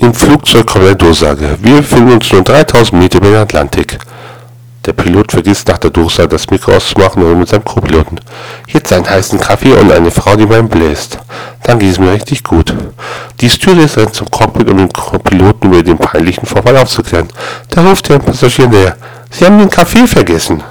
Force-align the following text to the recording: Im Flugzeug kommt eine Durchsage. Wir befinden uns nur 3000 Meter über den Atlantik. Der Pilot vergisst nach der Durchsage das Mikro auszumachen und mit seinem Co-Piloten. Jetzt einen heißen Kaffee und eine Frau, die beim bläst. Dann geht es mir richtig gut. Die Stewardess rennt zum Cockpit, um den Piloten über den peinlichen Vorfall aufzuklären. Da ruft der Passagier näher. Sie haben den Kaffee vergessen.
Im 0.00 0.14
Flugzeug 0.14 0.64
kommt 0.64 0.84
eine 0.84 0.94
Durchsage. 0.94 1.58
Wir 1.60 1.78
befinden 1.78 2.12
uns 2.12 2.30
nur 2.30 2.42
3000 2.42 3.02
Meter 3.02 3.18
über 3.18 3.30
den 3.30 3.38
Atlantik. 3.38 3.98
Der 4.86 4.92
Pilot 4.92 5.32
vergisst 5.32 5.66
nach 5.66 5.78
der 5.78 5.90
Durchsage 5.90 6.28
das 6.28 6.48
Mikro 6.48 6.76
auszumachen 6.76 7.20
und 7.24 7.40
mit 7.40 7.48
seinem 7.48 7.64
Co-Piloten. 7.64 8.20
Jetzt 8.68 8.92
einen 8.92 9.10
heißen 9.10 9.40
Kaffee 9.40 9.72
und 9.72 9.90
eine 9.90 10.12
Frau, 10.12 10.36
die 10.36 10.46
beim 10.46 10.68
bläst. 10.68 11.18
Dann 11.64 11.80
geht 11.80 11.90
es 11.90 11.98
mir 11.98 12.12
richtig 12.12 12.44
gut. 12.44 12.72
Die 13.40 13.50
Stewardess 13.50 13.96
rennt 13.96 14.14
zum 14.14 14.30
Cockpit, 14.30 14.70
um 14.70 14.76
den 14.76 14.88
Piloten 14.88 15.66
über 15.66 15.82
den 15.82 15.98
peinlichen 15.98 16.46
Vorfall 16.46 16.76
aufzuklären. 16.76 17.26
Da 17.68 17.82
ruft 17.82 18.08
der 18.08 18.20
Passagier 18.20 18.68
näher. 18.68 18.96
Sie 19.32 19.46
haben 19.46 19.58
den 19.58 19.68
Kaffee 19.68 20.06
vergessen. 20.06 20.62